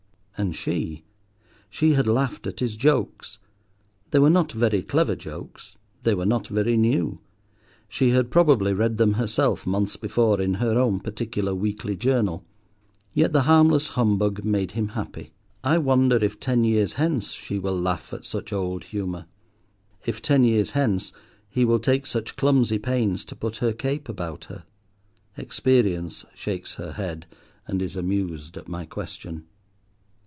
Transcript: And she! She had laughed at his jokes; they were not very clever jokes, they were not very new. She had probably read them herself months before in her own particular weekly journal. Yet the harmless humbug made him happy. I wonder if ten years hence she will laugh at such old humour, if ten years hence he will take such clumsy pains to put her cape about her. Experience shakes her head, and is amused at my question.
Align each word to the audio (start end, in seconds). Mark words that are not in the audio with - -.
And 0.37 0.55
she! 0.55 1.03
She 1.69 1.91
had 1.93 2.07
laughed 2.07 2.47
at 2.47 2.61
his 2.61 2.75
jokes; 2.75 3.37
they 4.09 4.17
were 4.17 4.27
not 4.31 4.51
very 4.51 4.81
clever 4.81 5.15
jokes, 5.15 5.77
they 6.01 6.15
were 6.15 6.25
not 6.25 6.47
very 6.47 6.75
new. 6.77 7.19
She 7.87 8.09
had 8.09 8.31
probably 8.31 8.73
read 8.73 8.97
them 8.97 9.13
herself 9.13 9.67
months 9.67 9.97
before 9.97 10.41
in 10.41 10.55
her 10.55 10.79
own 10.79 10.99
particular 10.99 11.53
weekly 11.53 11.95
journal. 11.95 12.43
Yet 13.13 13.33
the 13.33 13.43
harmless 13.43 13.89
humbug 13.89 14.43
made 14.43 14.71
him 14.71 14.87
happy. 14.97 15.31
I 15.63 15.77
wonder 15.77 16.15
if 16.17 16.39
ten 16.39 16.63
years 16.63 16.93
hence 16.93 17.33
she 17.33 17.59
will 17.59 17.79
laugh 17.79 18.11
at 18.11 18.25
such 18.25 18.51
old 18.51 18.85
humour, 18.85 19.27
if 20.07 20.23
ten 20.23 20.43
years 20.43 20.71
hence 20.71 21.13
he 21.49 21.65
will 21.65 21.79
take 21.79 22.07
such 22.07 22.35
clumsy 22.35 22.79
pains 22.79 23.23
to 23.25 23.35
put 23.35 23.57
her 23.57 23.73
cape 23.73 24.09
about 24.09 24.45
her. 24.45 24.63
Experience 25.37 26.25
shakes 26.33 26.77
her 26.77 26.93
head, 26.93 27.27
and 27.67 27.79
is 27.79 27.95
amused 27.95 28.57
at 28.57 28.67
my 28.67 28.87
question. 28.87 29.45